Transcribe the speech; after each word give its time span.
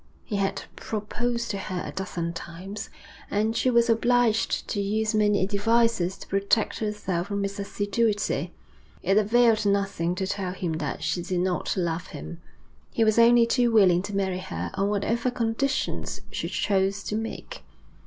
He 0.25 0.37
had 0.37 0.63
proposed 0.75 1.51
to 1.51 1.59
her 1.59 1.83
a 1.85 1.91
dozen 1.91 2.33
times, 2.33 2.89
and 3.29 3.55
she 3.55 3.69
was 3.69 3.87
obliged 3.87 4.67
to 4.69 4.81
use 4.81 5.13
many 5.13 5.45
devices 5.45 6.17
to 6.17 6.27
protect 6.27 6.79
herself 6.79 7.27
from 7.27 7.43
his 7.43 7.59
assiduity. 7.59 8.51
It 9.03 9.17
availed 9.19 9.63
nothing 9.63 10.15
to 10.15 10.25
tell 10.25 10.53
him 10.53 10.73
that 10.79 11.03
she 11.03 11.21
did 11.21 11.41
not 11.41 11.77
love 11.77 12.07
him. 12.07 12.41
He 12.91 13.03
was 13.03 13.19
only 13.19 13.45
too 13.45 13.69
willing 13.71 14.01
to 14.01 14.15
marry 14.15 14.39
her 14.39 14.71
on 14.73 14.89
whatever 14.89 15.29
conditions 15.29 16.21
she 16.31 16.49
chose 16.49 17.03
to 17.03 17.15
make. 17.15 17.63